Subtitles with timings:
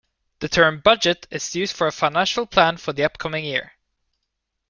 [0.39, 3.73] The term "budget" is used for a financial plan for the upcoming year.